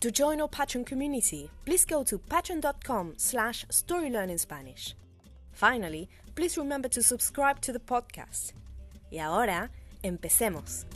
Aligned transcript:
To 0.00 0.12
join 0.12 0.40
our 0.40 0.48
Patreon 0.48 0.86
community, 0.86 1.50
please 1.64 1.84
go 1.84 2.04
to 2.04 2.18
patreon.com 2.18 3.14
slash 3.16 3.66
storylearningspanish. 3.66 4.94
Finally, 5.50 6.08
please 6.36 6.56
remember 6.56 6.88
to 6.88 7.02
subscribe 7.02 7.60
to 7.62 7.72
the 7.72 7.80
podcast. 7.80 8.52
Y 9.10 9.18
ahora, 9.18 9.72
empecemos. 10.04 10.86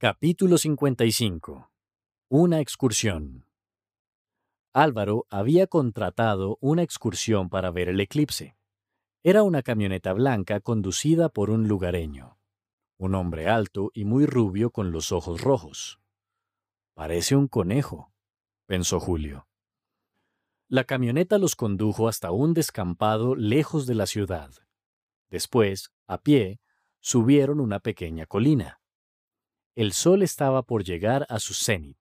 Capítulo 0.00 0.58
55. 0.58 1.70
Una 2.30 2.58
excursión. 2.58 3.46
Álvaro 4.74 5.26
había 5.30 5.68
contratado 5.68 6.58
una 6.60 6.82
excursión 6.82 7.48
para 7.48 7.70
ver 7.70 7.90
el 7.90 8.00
eclipse. 8.00 8.56
Era 9.22 9.44
una 9.44 9.62
camioneta 9.62 10.12
blanca 10.14 10.58
conducida 10.58 11.28
por 11.28 11.50
un 11.50 11.68
lugareño 11.68 12.41
un 13.02 13.16
hombre 13.16 13.48
alto 13.48 13.90
y 13.94 14.04
muy 14.04 14.26
rubio 14.26 14.70
con 14.70 14.92
los 14.92 15.10
ojos 15.10 15.40
rojos. 15.40 15.98
Parece 16.94 17.34
un 17.34 17.48
conejo, 17.48 18.12
pensó 18.66 19.00
Julio. 19.00 19.48
La 20.68 20.84
camioneta 20.84 21.38
los 21.38 21.56
condujo 21.56 22.06
hasta 22.06 22.30
un 22.30 22.54
descampado 22.54 23.34
lejos 23.34 23.86
de 23.86 23.96
la 23.96 24.06
ciudad. 24.06 24.52
Después, 25.30 25.92
a 26.06 26.18
pie, 26.18 26.60
subieron 27.00 27.58
una 27.58 27.80
pequeña 27.80 28.26
colina. 28.26 28.80
El 29.74 29.92
sol 29.92 30.22
estaba 30.22 30.62
por 30.62 30.84
llegar 30.84 31.26
a 31.28 31.40
su 31.40 31.54
cenit. 31.54 31.98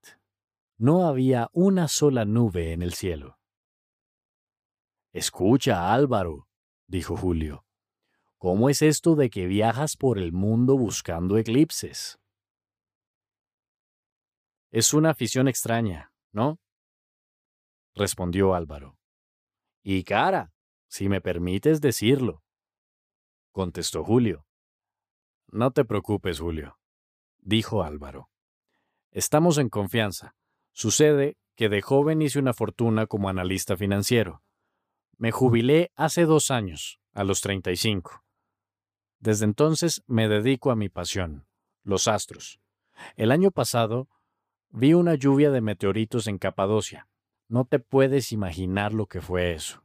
No 0.77 1.07
había 1.07 1.49
una 1.51 1.87
sola 1.87 2.25
nube 2.25 2.73
en 2.73 2.83
el 2.83 2.93
cielo. 2.93 3.39
Escucha, 5.13 5.91
Álvaro, 5.93 6.47
dijo 6.85 7.17
Julio. 7.17 7.65
¿Cómo 8.41 8.71
es 8.71 8.81
esto 8.81 9.13
de 9.13 9.29
que 9.29 9.45
viajas 9.45 9.95
por 9.95 10.17
el 10.17 10.31
mundo 10.31 10.75
buscando 10.75 11.37
eclipses? 11.37 12.17
Es 14.71 14.95
una 14.95 15.11
afición 15.11 15.47
extraña, 15.47 16.11
¿no? 16.31 16.59
respondió 17.93 18.55
Álvaro. 18.55 18.97
Y 19.83 20.03
cara, 20.05 20.55
si 20.87 21.07
me 21.07 21.21
permites 21.21 21.81
decirlo, 21.81 22.41
contestó 23.51 24.03
Julio. 24.03 24.47
No 25.51 25.69
te 25.69 25.85
preocupes, 25.85 26.39
Julio, 26.39 26.79
dijo 27.41 27.83
Álvaro. 27.83 28.31
Estamos 29.11 29.59
en 29.59 29.69
confianza. 29.69 30.35
Sucede 30.71 31.37
que 31.53 31.69
de 31.69 31.83
joven 31.83 32.23
hice 32.23 32.39
una 32.39 32.55
fortuna 32.55 33.05
como 33.05 33.29
analista 33.29 33.77
financiero. 33.77 34.41
Me 35.15 35.29
jubilé 35.29 35.91
hace 35.95 36.25
dos 36.25 36.49
años, 36.49 36.99
a 37.13 37.23
los 37.23 37.41
35. 37.41 38.23
Desde 39.21 39.45
entonces 39.45 40.03
me 40.07 40.27
dedico 40.27 40.71
a 40.71 40.75
mi 40.75 40.89
pasión, 40.89 41.45
los 41.83 42.07
astros. 42.07 42.59
El 43.15 43.31
año 43.31 43.51
pasado 43.51 44.09
vi 44.71 44.93
una 44.95 45.13
lluvia 45.13 45.51
de 45.51 45.61
meteoritos 45.61 46.25
en 46.25 46.39
Capadocia. 46.39 47.07
No 47.47 47.65
te 47.65 47.77
puedes 47.77 48.31
imaginar 48.31 48.93
lo 48.93 49.05
que 49.05 49.21
fue 49.21 49.53
eso. 49.53 49.83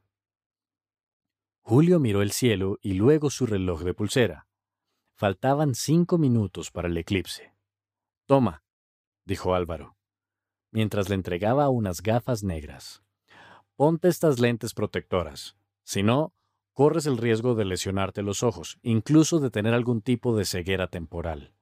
Julio 1.60 2.00
miró 2.00 2.22
el 2.22 2.32
cielo 2.32 2.78
y 2.80 2.94
luego 2.94 3.28
su 3.28 3.44
reloj 3.44 3.82
de 3.82 3.92
pulsera. 3.92 4.46
Faltaban 5.14 5.74
cinco 5.74 6.16
minutos 6.16 6.70
para 6.70 6.88
el 6.88 6.96
eclipse. 6.96 7.52
Toma, 8.24 8.64
dijo 9.26 9.54
Álvaro, 9.54 9.96
mientras 10.70 11.10
le 11.10 11.14
entregaba 11.14 11.68
unas 11.68 12.00
gafas 12.00 12.42
negras. 12.42 13.02
Ponte 13.74 14.08
estas 14.08 14.38
lentes 14.40 14.72
protectoras. 14.72 15.56
Si 15.84 16.02
no, 16.02 16.32
corres 16.76 17.06
el 17.06 17.16
riesgo 17.16 17.54
de 17.54 17.64
lesionarte 17.64 18.20
los 18.20 18.42
ojos, 18.42 18.78
incluso 18.82 19.40
de 19.40 19.48
tener 19.48 19.72
algún 19.72 20.02
tipo 20.02 20.36
de 20.36 20.44
ceguera 20.44 20.88
temporal. 20.88 21.54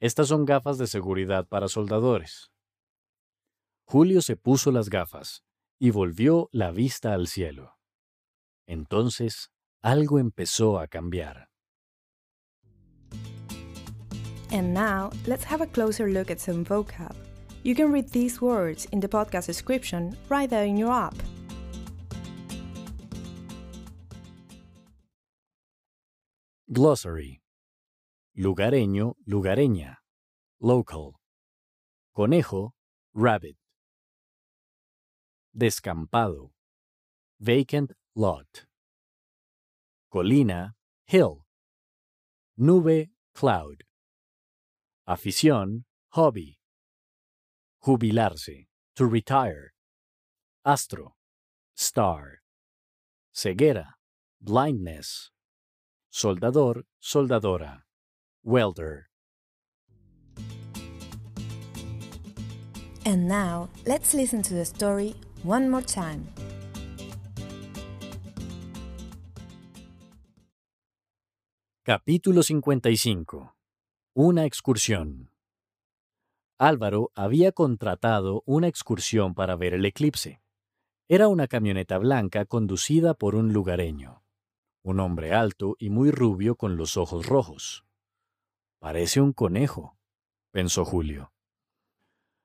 Estas 0.00 0.28
son 0.28 0.44
gafas 0.44 0.76
de 0.76 0.86
seguridad 0.86 1.48
para 1.48 1.66
soldadores. 1.66 2.52
Julio 3.86 4.20
se 4.20 4.36
puso 4.36 4.70
las 4.70 4.90
gafas 4.90 5.44
y 5.78 5.92
volvió 5.92 6.50
la 6.52 6.72
vista 6.72 7.14
al 7.14 7.26
cielo. 7.26 7.78
Entonces, 8.66 9.50
algo 9.82 10.18
empezó 10.18 10.78
a 10.78 10.88
cambiar. 10.88 11.48
And 14.50 14.74
now, 14.74 15.10
let's 15.26 15.44
have 15.46 15.62
a 15.62 15.66
closer 15.66 16.06
look 16.06 16.30
at 16.30 16.38
some 16.38 16.66
vocab. 16.66 17.16
You 17.62 17.74
can 17.74 17.90
read 17.90 18.10
these 18.10 18.42
words 18.42 18.86
in 18.92 19.00
the 19.00 19.08
podcast 19.08 19.46
description 19.46 20.18
right 20.28 20.50
there 20.50 20.66
in 20.66 20.76
your 20.76 20.92
app. 20.92 21.14
Glossary. 26.74 27.40
Lugareño, 28.36 29.14
lugareña. 29.28 29.98
Local. 30.60 31.14
Conejo, 32.12 32.74
rabbit. 33.14 33.56
Descampado. 35.56 36.50
Vacant 37.38 37.92
lot. 38.16 38.66
Colina, 40.12 40.74
hill. 41.06 41.44
Nube, 42.56 43.12
cloud. 43.36 43.84
Afición, 45.06 45.84
hobby. 46.08 46.58
Jubilarse, 47.84 48.66
to 48.96 49.06
retire. 49.06 49.74
Astro, 50.64 51.14
star. 51.76 52.40
Ceguera, 53.32 53.94
blindness. 54.40 55.30
Soldador, 56.14 56.86
soldadora, 57.00 57.86
welder. 58.44 59.08
And 63.04 63.26
now, 63.26 63.68
let's 63.84 64.14
listen 64.14 64.40
to 64.42 64.54
the 64.54 64.64
story 64.64 65.16
one 65.42 65.68
more 65.68 65.82
time. 65.82 66.28
Capítulo 71.82 72.44
55. 72.44 73.56
Una 74.14 74.44
excursión. 74.44 75.32
Álvaro 76.58 77.10
había 77.16 77.50
contratado 77.50 78.44
una 78.46 78.68
excursión 78.68 79.34
para 79.34 79.56
ver 79.56 79.74
el 79.74 79.84
eclipse. 79.84 80.40
Era 81.08 81.26
una 81.26 81.48
camioneta 81.48 81.98
blanca 81.98 82.44
conducida 82.44 83.14
por 83.14 83.34
un 83.34 83.52
lugareño 83.52 84.23
un 84.84 85.00
hombre 85.00 85.32
alto 85.32 85.76
y 85.78 85.88
muy 85.88 86.10
rubio 86.10 86.56
con 86.56 86.76
los 86.76 86.96
ojos 86.98 87.26
rojos. 87.26 87.86
Parece 88.78 89.22
un 89.22 89.32
conejo, 89.32 89.98
pensó 90.50 90.84
Julio. 90.84 91.32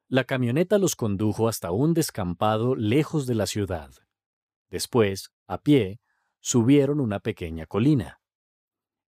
La 0.07 0.23
camioneta 0.23 0.77
los 0.77 0.95
condujo 0.95 1.49
hasta 1.49 1.71
un 1.71 1.93
descampado 1.93 2.75
lejos 2.75 3.27
de 3.27 3.35
la 3.35 3.45
ciudad. 3.45 3.91
Después, 4.69 5.33
a 5.47 5.59
pie, 5.59 5.99
subieron 6.39 7.01
una 7.01 7.19
pequeña 7.19 7.65
colina. 7.65 8.21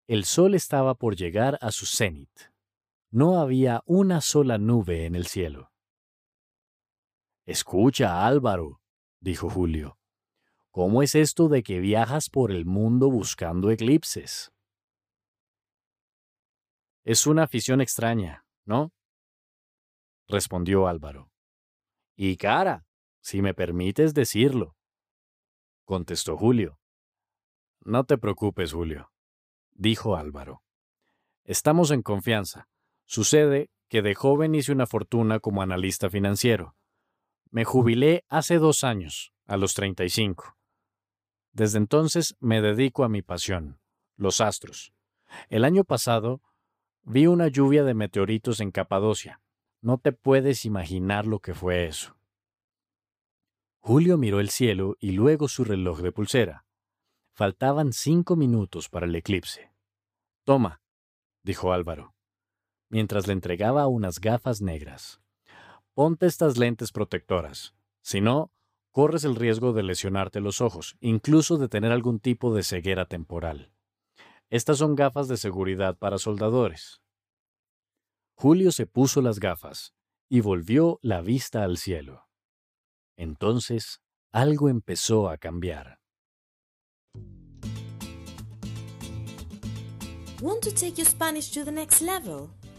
El 0.07 0.25
sol 0.25 0.53
estaba 0.53 0.95
por 0.95 1.15
llegar 1.15 1.57
a 1.61 1.71
su 1.71 1.85
cenit. 1.85 2.51
No 3.11 3.39
había 3.39 3.81
una 3.85 4.19
sola 4.19 4.57
nube 4.57 5.05
en 5.05 5.15
el 5.15 5.25
cielo. 5.25 5.71
Escucha, 7.45 8.27
Álvaro, 8.27 8.81
dijo 9.21 9.49
Julio. 9.49 10.00
¿Cómo 10.71 11.03
es 11.03 11.15
esto 11.15 11.49
de 11.49 11.63
que 11.63 11.81
viajas 11.81 12.29
por 12.29 12.49
el 12.49 12.65
mundo 12.65 13.11
buscando 13.11 13.71
eclipses? 13.71 14.53
Es 17.03 17.27
una 17.27 17.43
afición 17.43 17.81
extraña, 17.81 18.45
¿no? 18.65 18.93
respondió 20.29 20.87
Álvaro. 20.87 21.29
Y 22.15 22.37
cara, 22.37 22.85
si 23.21 23.41
me 23.41 23.53
permites 23.53 24.13
decirlo, 24.13 24.77
contestó 25.83 26.37
Julio. 26.37 26.79
No 27.81 28.05
te 28.05 28.17
preocupes, 28.17 28.71
Julio, 28.71 29.11
dijo 29.71 30.15
Álvaro. 30.15 30.63
Estamos 31.43 31.91
en 31.91 32.01
confianza. 32.01 32.69
Sucede 33.05 33.69
que 33.89 34.01
de 34.01 34.15
joven 34.15 34.55
hice 34.55 34.71
una 34.71 34.87
fortuna 34.87 35.41
como 35.41 35.61
analista 35.61 36.09
financiero. 36.09 36.77
Me 37.49 37.65
jubilé 37.65 38.23
hace 38.29 38.57
dos 38.57 38.85
años, 38.85 39.33
a 39.47 39.57
los 39.57 39.73
35. 39.73 40.55
Desde 41.53 41.77
entonces 41.77 42.35
me 42.39 42.61
dedico 42.61 43.03
a 43.03 43.09
mi 43.09 43.21
pasión, 43.21 43.79
los 44.15 44.41
astros. 44.41 44.93
El 45.49 45.65
año 45.65 45.83
pasado 45.83 46.41
vi 47.03 47.27
una 47.27 47.47
lluvia 47.47 47.83
de 47.83 47.93
meteoritos 47.93 48.59
en 48.59 48.71
Capadocia. 48.71 49.41
No 49.81 49.97
te 49.97 50.11
puedes 50.11 50.65
imaginar 50.65 51.25
lo 51.25 51.39
que 51.39 51.53
fue 51.53 51.87
eso. 51.87 52.15
Julio 53.79 54.17
miró 54.17 54.39
el 54.39 54.49
cielo 54.49 54.95
y 54.99 55.11
luego 55.11 55.47
su 55.47 55.63
reloj 55.63 56.01
de 56.01 56.11
pulsera. 56.11 56.65
Faltaban 57.33 57.93
cinco 57.93 58.35
minutos 58.35 58.89
para 58.89 59.07
el 59.07 59.15
eclipse. 59.15 59.71
Toma, 60.43 60.81
dijo 61.43 61.73
Álvaro, 61.73 62.13
mientras 62.89 63.25
le 63.25 63.33
entregaba 63.33 63.87
unas 63.87 64.19
gafas 64.19 64.61
negras. 64.61 65.21
Ponte 65.93 66.27
estas 66.27 66.57
lentes 66.57 66.91
protectoras. 66.91 67.73
Si 68.01 68.21
no, 68.21 68.51
corres 68.91 69.23
el 69.23 69.35
riesgo 69.35 69.73
de 69.73 69.83
lesionarte 69.83 70.39
los 70.41 70.61
ojos, 70.61 70.97
incluso 70.99 71.57
de 71.57 71.69
tener 71.69 71.91
algún 71.91 72.19
tipo 72.19 72.53
de 72.53 72.63
ceguera 72.63 73.05
temporal. 73.05 73.71
Estas 74.49 74.79
son 74.79 74.95
gafas 74.95 75.27
de 75.27 75.37
seguridad 75.37 75.97
para 75.97 76.17
soldadores. 76.17 77.01
Julio 78.35 78.71
se 78.71 78.85
puso 78.85 79.21
las 79.21 79.39
gafas 79.39 79.93
y 80.29 80.41
volvió 80.41 80.99
la 81.01 81.21
vista 81.21 81.63
al 81.63 81.77
cielo. 81.77 82.27
Entonces, 83.17 84.01
algo 84.31 84.69
empezó 84.69 85.29
a 85.29 85.37
cambiar. 85.37 85.99